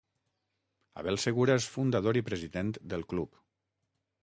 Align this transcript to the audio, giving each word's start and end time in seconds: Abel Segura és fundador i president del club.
Abel 1.01 1.19
Segura 1.25 1.59
és 1.61 1.67
fundador 1.75 2.21
i 2.21 2.25
president 2.31 2.75
del 2.95 3.07
club. 3.15 3.39